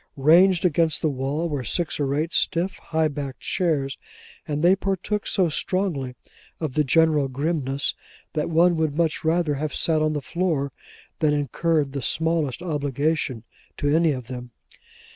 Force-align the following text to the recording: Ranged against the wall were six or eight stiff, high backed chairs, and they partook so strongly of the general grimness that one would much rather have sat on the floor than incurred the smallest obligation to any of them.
Ranged 0.17 0.65
against 0.65 1.03
the 1.03 1.11
wall 1.11 1.47
were 1.47 1.63
six 1.63 1.99
or 1.99 2.15
eight 2.15 2.33
stiff, 2.33 2.77
high 2.79 3.07
backed 3.07 3.41
chairs, 3.41 3.99
and 4.47 4.63
they 4.63 4.75
partook 4.75 5.27
so 5.27 5.47
strongly 5.47 6.15
of 6.59 6.73
the 6.73 6.83
general 6.83 7.27
grimness 7.27 7.93
that 8.33 8.49
one 8.49 8.75
would 8.77 8.97
much 8.97 9.23
rather 9.23 9.53
have 9.53 9.75
sat 9.75 10.01
on 10.01 10.13
the 10.13 10.19
floor 10.23 10.71
than 11.19 11.33
incurred 11.33 11.91
the 11.91 12.01
smallest 12.01 12.63
obligation 12.63 13.43
to 13.77 13.95
any 13.95 14.11
of 14.11 14.25
them. 14.25 14.49